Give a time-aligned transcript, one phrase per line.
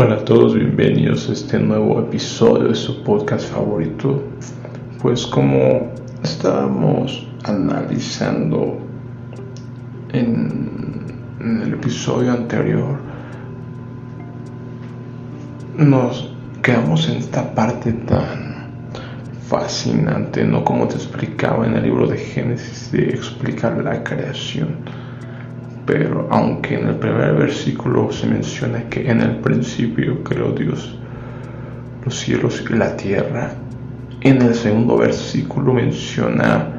[0.00, 4.22] Hola a todos, bienvenidos a este nuevo episodio de su podcast favorito.
[5.02, 5.90] Pues como
[6.22, 8.78] estábamos analizando
[10.12, 11.02] en,
[11.40, 12.96] el episodio anterior,
[15.76, 18.68] nos quedamos en esta parte tan
[19.48, 20.64] fascinante, ¿no?
[20.64, 24.76] Como te explicaba en el libro de Génesis, de explicar la creación
[25.88, 30.98] pero aunque en el primer versículo se menciona que en el principio creó Dios
[32.04, 33.52] los cielos y la tierra,
[34.20, 36.74] en el segundo versículo menciona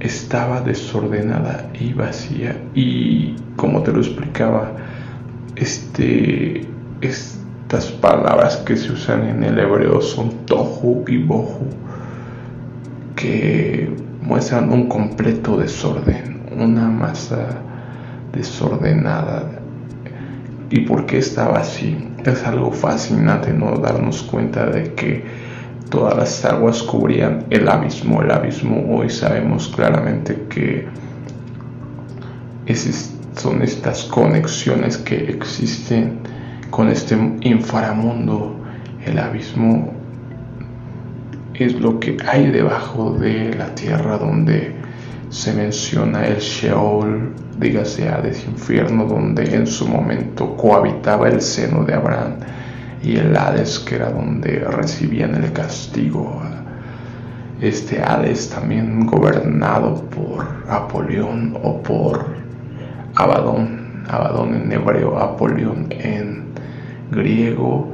[0.00, 2.54] estaba desordenada y vacía.
[2.74, 4.72] Y como te lo explicaba
[5.56, 6.68] este
[7.00, 11.70] estas palabras que se usan en el hebreo son tohu y bohu
[13.16, 17.62] que muestran un completo desorden una masa
[18.34, 19.60] desordenada.
[20.70, 21.96] ¿Y por qué estaba así?
[22.24, 25.24] Es algo fascinante no darnos cuenta de que
[25.90, 28.22] todas las aguas cubrían el abismo.
[28.22, 30.88] El abismo hoy sabemos claramente que
[33.36, 36.18] son estas conexiones que existen
[36.70, 38.56] con este inframundo.
[39.04, 39.92] El abismo
[41.54, 44.74] es lo que hay debajo de la tierra donde
[45.34, 51.92] se menciona el Sheol, dígase Hades infierno, donde en su momento cohabitaba el seno de
[51.92, 52.34] Abraham
[53.02, 56.40] y el Hades, que era donde recibían el castigo.
[57.60, 62.26] Este Hades también gobernado por Apolión o por
[63.16, 66.44] Abadón, Abadón en hebreo, Apolión en
[67.10, 67.92] griego.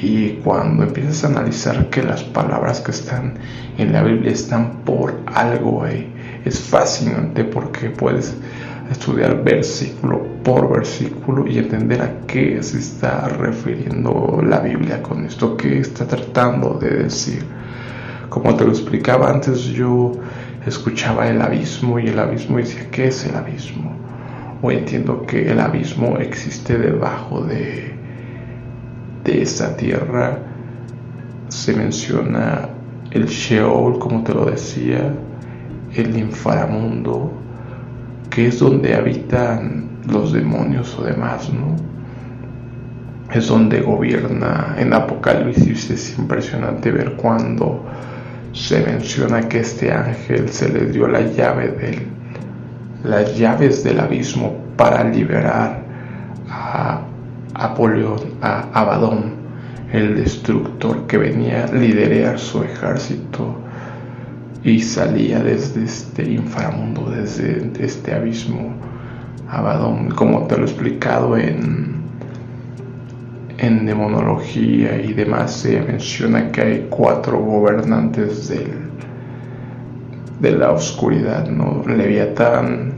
[0.00, 3.34] Y cuando empiezas a analizar que las palabras que están
[3.78, 6.12] en la Biblia están por algo ahí,
[6.44, 8.36] es fascinante porque puedes
[8.90, 15.56] estudiar versículo por versículo y entender a qué se está refiriendo la Biblia con esto,
[15.56, 17.44] qué está tratando de decir.
[18.28, 20.12] Como te lo explicaba antes, yo
[20.66, 23.96] escuchaba el abismo y el abismo decía, ¿qué es el abismo?
[24.60, 27.77] Hoy entiendo que el abismo existe debajo de, de
[29.48, 30.38] esta tierra.
[31.48, 32.68] Se menciona
[33.10, 35.14] el Sheol, como te lo decía,
[35.94, 37.32] el inframundo,
[38.28, 41.76] que es donde habitan los demonios o demás, ¿no?
[43.32, 45.90] Es donde gobierna en Apocalipsis.
[45.90, 47.84] Es impresionante ver cuando
[48.52, 52.06] se menciona que este ángel se le dio la llave del,
[53.04, 55.82] las llaves del abismo para liberar
[56.50, 57.00] a
[57.58, 59.32] Apolión, a Abadón,
[59.92, 63.56] el destructor que venía a liderar su ejército
[64.62, 68.74] y salía desde este inframundo, desde este abismo
[69.48, 72.02] Abadón, como te lo he explicado en,
[73.56, 78.72] en demonología y demás, se menciona que hay cuatro gobernantes del,
[80.40, 81.82] de la oscuridad, ¿no?
[81.86, 82.97] Leviatán,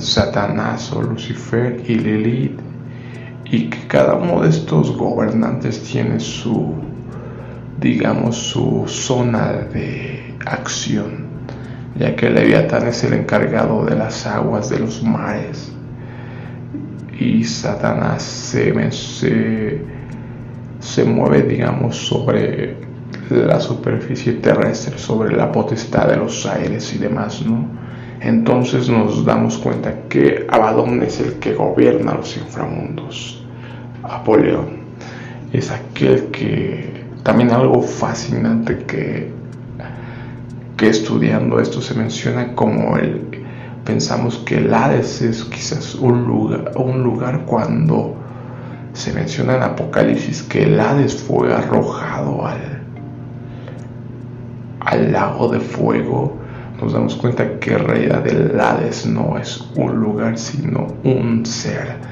[0.00, 2.58] Satanás o Lucifer y Lilith,
[3.44, 6.74] y que cada uno de estos gobernantes tiene su
[7.80, 11.24] digamos, su zona de acción,
[11.98, 15.72] ya que Leviatán es el encargado de las aguas de los mares
[17.18, 19.82] y Satanás se, se,
[20.78, 22.76] se mueve, digamos, sobre
[23.30, 27.66] la superficie terrestre, sobre la potestad de los aires y demás, ¿no?
[28.20, 33.42] Entonces nos damos cuenta que Abadón es el que gobierna los inframundos.
[34.02, 34.80] Apoleón
[35.52, 39.30] es aquel que también algo fascinante que,
[40.76, 43.22] que estudiando esto se menciona como el,
[43.84, 48.16] pensamos que el Hades es quizás un lugar, un lugar cuando
[48.92, 52.82] se menciona en Apocalipsis que el Hades fue arrojado al,
[54.80, 56.36] al lago de fuego,
[56.80, 62.10] nos damos cuenta que realidad el Hades no es un lugar, sino un ser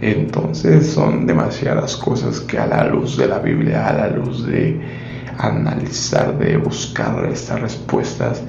[0.00, 4.78] entonces son demasiadas cosas que a la luz de la Biblia, a la luz de
[5.38, 8.42] analizar, de buscar estas respuestas,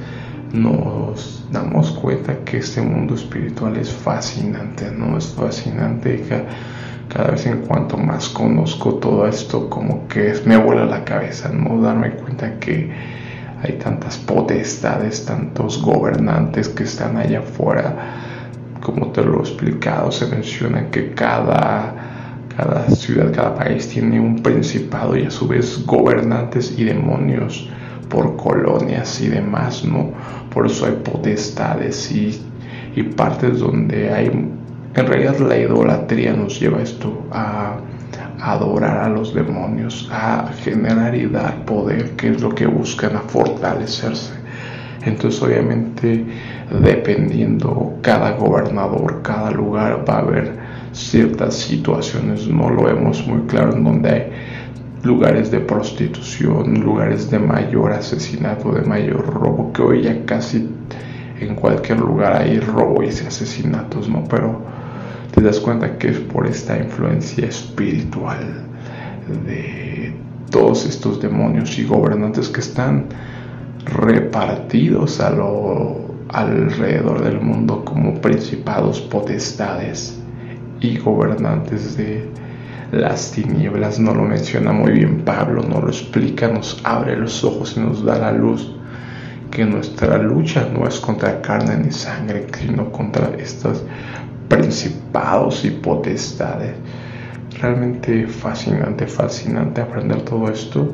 [0.51, 5.17] nos damos cuenta que este mundo espiritual es fascinante, ¿no?
[5.17, 6.25] Es fascinante
[7.07, 11.81] cada vez en cuanto más conozco todo esto, como que me vuela la cabeza, ¿no?
[11.81, 12.91] Darme cuenta que
[13.65, 17.95] hay tantas potestades, tantos gobernantes que están allá afuera
[18.85, 21.95] como te lo he explicado, se menciona que cada,
[22.55, 27.67] cada ciudad, cada país tiene un principado y a su vez gobernantes y demonios
[28.09, 30.11] por colonias y demás, ¿no?
[30.53, 32.39] Por eso hay potestades y,
[32.95, 34.27] y partes donde hay
[34.93, 37.77] En realidad la idolatría nos lleva esto a
[38.53, 43.21] adorar a los demonios, a generar y dar poder, que es lo que buscan, a
[43.21, 44.33] fortalecerse.
[45.03, 46.25] Entonces obviamente
[46.81, 50.57] dependiendo cada gobernador, cada lugar va a haber
[50.93, 54.31] ciertas situaciones, no lo vemos muy claro en donde hay
[55.03, 60.67] lugares de prostitución, lugares de mayor asesinato, de mayor robo, que hoy ya casi
[61.39, 64.23] en cualquier lugar hay robo y asesinatos, ¿no?
[64.29, 64.61] Pero
[65.35, 68.63] te das cuenta que es por esta influencia espiritual
[69.45, 70.13] de
[70.49, 73.07] todos estos demonios y gobernantes que están
[73.83, 80.17] repartidos a lo alrededor del mundo como principados, potestades
[80.79, 82.29] y gobernantes de
[82.93, 83.99] las tinieblas.
[83.99, 88.05] No lo menciona muy bien Pablo, no lo explica, nos abre los ojos y nos
[88.05, 88.73] da la luz
[89.51, 93.83] que nuestra lucha no es contra carne ni sangre, sino contra estos
[94.47, 96.75] principados y potestades.
[97.59, 100.93] Realmente fascinante, fascinante aprender todo esto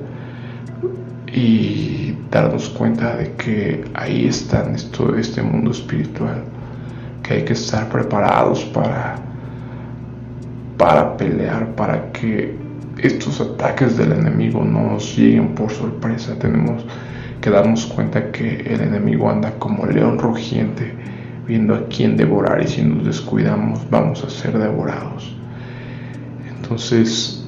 [1.33, 6.43] y darnos cuenta de que ahí está esto, este mundo espiritual,
[7.23, 9.15] que hay que estar preparados para,
[10.77, 12.55] para pelear, para que
[12.97, 16.37] estos ataques del enemigo no nos lleguen por sorpresa.
[16.37, 16.85] Tenemos
[17.39, 20.93] que darnos cuenta que el enemigo anda como león rugiente,
[21.51, 25.35] viendo a quién devorar y si nos descuidamos vamos a ser devorados.
[26.49, 27.45] Entonces,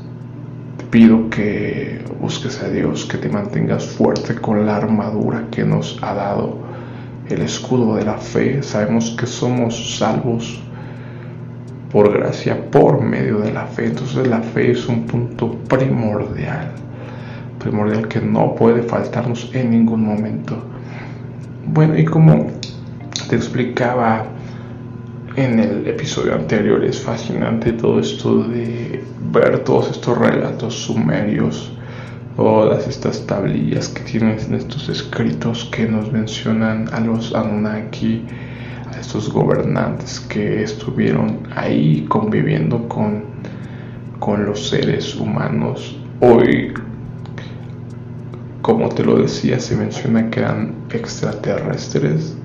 [0.92, 6.14] pido que busques a Dios, que te mantengas fuerte con la armadura que nos ha
[6.16, 6.58] dado
[7.30, 8.62] el escudo de la fe.
[8.62, 10.62] Sabemos que somos salvos
[11.90, 13.86] por gracia, por medio de la fe.
[13.86, 16.74] Entonces la fe es un punto primordial,
[17.58, 20.62] primordial que no puede faltarnos en ningún momento.
[21.66, 22.48] Bueno, y como
[23.28, 24.26] te explicaba
[25.36, 31.72] en el episodio anterior, es fascinante todo esto de ver todos estos relatos sumerios,
[32.36, 38.24] todas estas tablillas que tienen estos escritos que nos mencionan a los Anunnaki,
[38.94, 43.24] a estos gobernantes que estuvieron ahí conviviendo con,
[44.20, 45.98] con los seres humanos.
[46.20, 46.74] Hoy,
[48.62, 52.38] como te lo decía, se menciona que eran extraterrestres.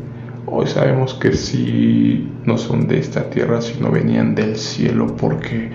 [0.50, 5.70] Hoy sabemos que sí no son de esta tierra, sino venían del cielo porque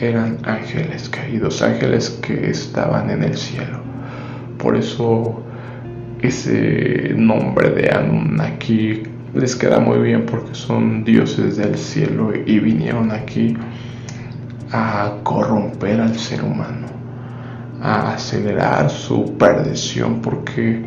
[0.00, 3.80] eran ángeles caídos, ángeles que estaban en el cielo.
[4.58, 5.42] Por eso
[6.22, 9.02] ese nombre de Anunnaki
[9.34, 13.54] les queda muy bien porque son dioses del cielo y vinieron aquí
[14.72, 16.86] a corromper al ser humano,
[17.82, 20.82] a acelerar su perdición porque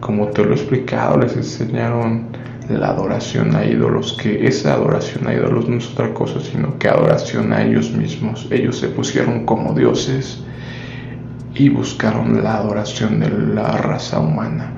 [0.00, 2.26] como te lo he explicado les enseñaron
[2.68, 6.88] la adoración a ídolos, que esa adoración a ídolos no es otra cosa, sino que
[6.88, 8.46] adoración a ellos mismos.
[8.50, 10.42] Ellos se pusieron como dioses
[11.54, 14.72] y buscaron la adoración de la raza humana.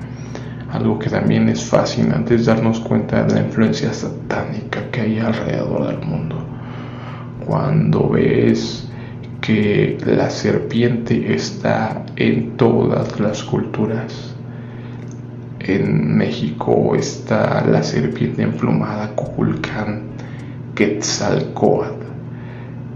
[0.71, 5.87] Algo que también es fascinante es darnos cuenta de la influencia satánica que hay alrededor
[5.87, 6.43] del mundo.
[7.45, 8.89] Cuando ves
[9.39, 14.34] que la serpiente está en todas las culturas,
[15.67, 20.03] en México está la serpiente emplumada Cuculcán
[20.75, 22.05] Quetzalcoatl,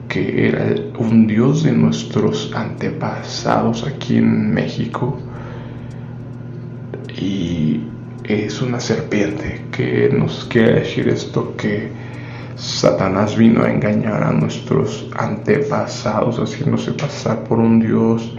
[0.07, 5.17] que era un dios de nuestros antepasados aquí en México.
[7.17, 7.81] Y
[8.23, 11.89] es una serpiente que nos quiere decir esto que
[12.55, 18.37] Satanás vino a engañar a nuestros antepasados haciéndose pasar por un dios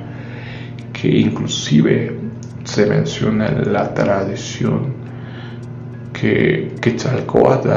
[0.92, 2.29] que inclusive
[2.70, 4.92] se menciona en la tradición
[6.12, 7.68] que Quetzalcoatl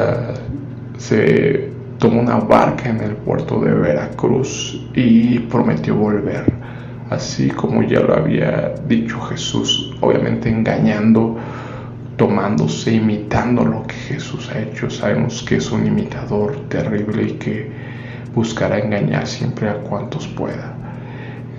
[0.98, 6.44] se tomó una barca en el puerto de Veracruz y prometió volver,
[7.10, 11.38] así como ya lo había dicho Jesús, obviamente engañando,
[12.16, 14.88] tomándose, imitando lo que Jesús ha hecho.
[14.90, 17.72] Sabemos que es un imitador terrible y que
[18.32, 20.72] buscará engañar siempre a cuantos pueda.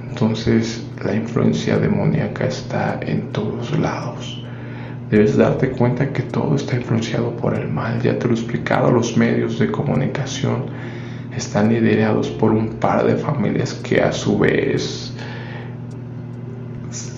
[0.10, 4.44] Entonces la influencia demoníaca está en todos lados.
[5.10, 8.02] Debes darte cuenta que todo está influenciado por el mal.
[8.02, 10.66] Ya te lo he explicado, los medios de comunicación
[11.36, 15.14] están liderados por un par de familias que a su vez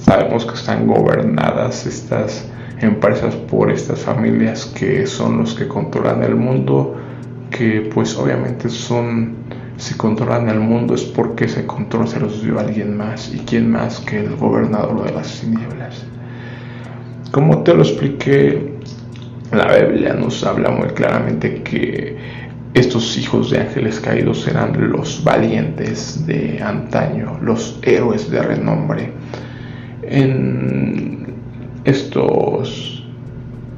[0.08, 6.36] sabemos que están gobernadas estas empresas por estas familias que son los que controlan el
[6.36, 6.96] mundo,
[7.50, 9.36] que pues obviamente son
[9.78, 13.34] si controlan el mundo es porque ese control se los dio alguien más.
[13.34, 16.04] ¿Y quién más que el gobernador de las tinieblas?
[17.32, 18.74] Como te lo expliqué,
[19.52, 22.18] la Biblia nos habla muy claramente que
[22.74, 29.12] estos hijos de ángeles caídos eran los valientes de antaño, los héroes de renombre.
[30.04, 31.28] En
[31.86, 33.06] estos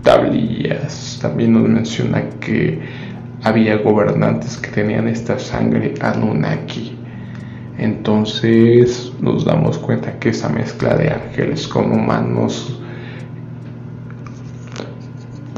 [0.03, 2.79] tablillas también nos menciona que
[3.43, 6.97] había gobernantes que tenían esta sangre Anunnaki.
[7.77, 12.79] Entonces nos damos cuenta que esa mezcla de ángeles con humanos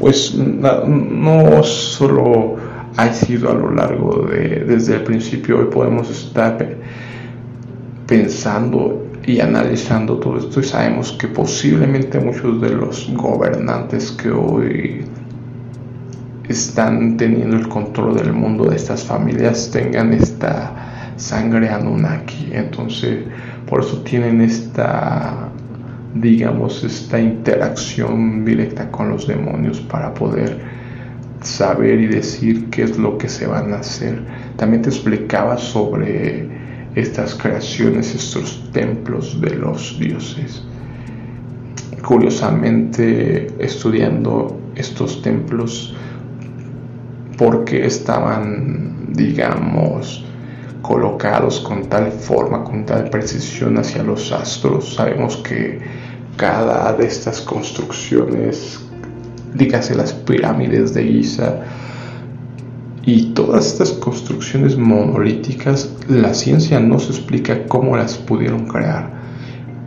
[0.02, 2.56] pues no solo
[2.96, 6.76] ha sido a lo largo de, desde el principio, hoy podemos estar
[8.06, 15.04] pensando y analizando todo esto y sabemos que posiblemente muchos de los gobernantes que hoy
[16.52, 22.50] están teniendo el control del mundo de estas familias tengan esta sangre Anunnaki.
[22.52, 23.24] Entonces,
[23.66, 25.48] por eso tienen esta,
[26.14, 30.60] digamos, esta interacción directa con los demonios para poder
[31.42, 34.22] saber y decir qué es lo que se van a hacer.
[34.56, 36.48] También te explicaba sobre
[36.94, 40.62] estas creaciones, estos templos de los dioses.
[42.04, 45.94] Curiosamente, estudiando estos templos,
[47.42, 50.24] porque estaban, digamos,
[50.80, 54.94] colocados con tal forma, con tal precisión hacia los astros.
[54.94, 55.80] Sabemos que
[56.36, 58.78] cada de estas construcciones
[59.54, 61.62] dígase las pirámides de Giza
[63.04, 69.10] y todas estas construcciones monolíticas, la ciencia no se explica cómo las pudieron crear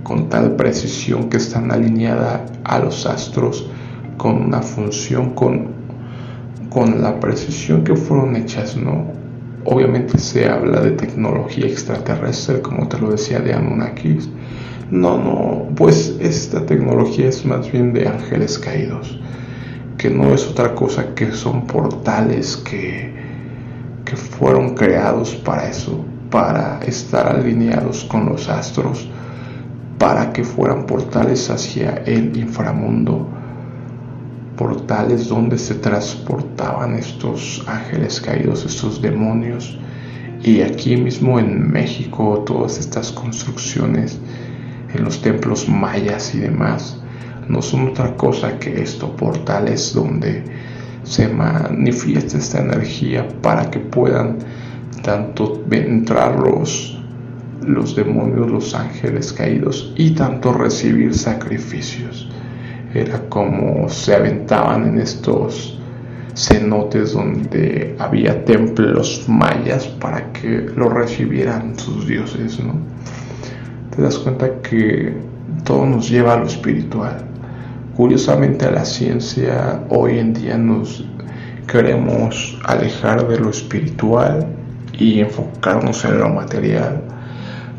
[0.03, 3.69] con tal precisión que están alineadas a los astros
[4.17, 5.84] con una función, con,
[6.75, 9.05] con la precisión que fueron hechas, ¿no?
[9.63, 14.27] Obviamente se habla de tecnología extraterrestre, como te lo decía de Anunnakis.
[14.91, 19.17] No, no, pues esta tecnología es más bien de ángeles caídos
[19.98, 23.10] que no es otra cosa que son portales que,
[24.03, 29.10] que fueron creados para eso, para estar alineados con los astros,
[29.98, 33.29] para que fueran portales hacia el inframundo,
[34.57, 39.77] portales donde se transportaban estos ángeles caídos, estos demonios.
[40.43, 44.19] Y aquí mismo en México, todas estas construcciones
[44.93, 47.00] en los templos mayas y demás,
[47.47, 50.43] no son otra cosa que estos portales donde
[51.03, 54.39] se manifiesta esta energía para que puedan
[55.03, 56.97] tanto entrar los,
[57.62, 62.27] los demonios, los ángeles caídos y tanto recibir sacrificios.
[62.95, 65.79] Era como se aventaban en estos
[66.33, 72.73] cenotes donde había templos mayas para que lo recibieran sus dioses, ¿no?
[73.95, 75.13] Te das cuenta que
[75.63, 77.25] todo nos lleva a lo espiritual
[77.95, 81.05] Curiosamente a la ciencia hoy en día nos
[81.65, 84.45] queremos alejar de lo espiritual
[84.91, 87.01] y enfocarnos en lo material.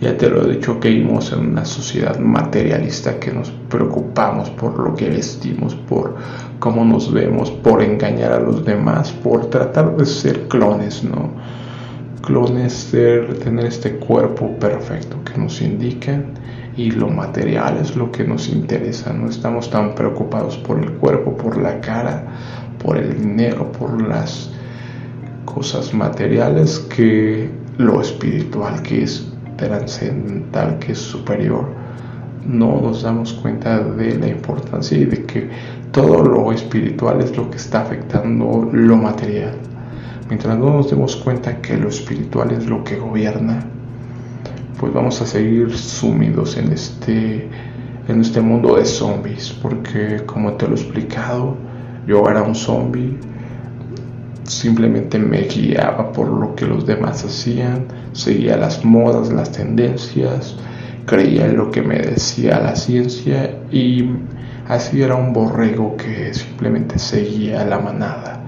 [0.00, 4.78] Ya te lo he dicho que vivimos en una sociedad materialista que nos preocupamos por
[4.78, 6.16] lo que vestimos, por
[6.58, 11.30] cómo nos vemos, por engañar a los demás, por tratar de ser clones, ¿no?
[12.20, 16.34] Clones, ser, tener este cuerpo perfecto que nos indican
[16.76, 19.14] y lo material es lo que nos interesa.
[19.14, 22.22] No estamos tan preocupados por el cuerpo, por la cara,
[22.82, 24.50] por el dinero, por las
[25.46, 31.68] cosas materiales que lo espiritual, que es trascendental, que es superior.
[32.46, 35.50] No nos damos cuenta de la importancia y de que
[35.90, 39.54] todo lo espiritual es lo que está afectando lo material.
[40.28, 43.64] Mientras no nos demos cuenta que lo espiritual es lo que gobierna,
[44.78, 47.48] pues vamos a seguir sumidos en este,
[48.08, 51.56] en este mundo de zombies, porque como te lo he explicado,
[52.06, 53.16] yo era un zombie,
[54.46, 60.56] simplemente me guiaba por lo que los demás hacían, seguía las modas, las tendencias,
[61.04, 64.10] creía en lo que me decía la ciencia y
[64.68, 68.42] así era un borrego que simplemente seguía la manada.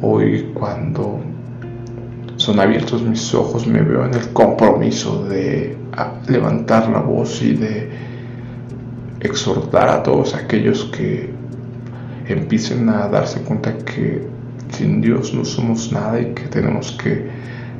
[0.00, 1.20] Hoy cuando
[2.36, 7.54] son abiertos mis ojos, me veo en el compromiso de ah, levantar la voz y
[7.54, 7.88] de
[9.20, 11.30] exhortar a todos aquellos que
[12.26, 14.26] empiecen a darse cuenta que
[14.72, 17.28] sin Dios no somos nada y que tenemos que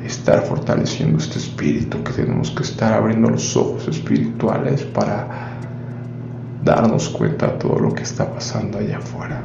[0.05, 5.57] estar fortaleciendo este espíritu, que tenemos que estar abriendo los ojos espirituales para
[6.63, 9.41] darnos cuenta de todo lo que está pasando allá afuera.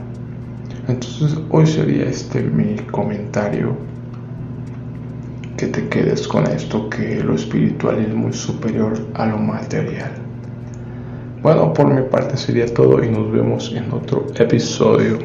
[0.88, 3.76] Entonces hoy sería este mi comentario
[5.56, 10.12] que te quedes con esto, que lo espiritual es muy superior a lo material.
[11.42, 15.18] Bueno, por mi parte sería todo y nos vemos en otro episodio.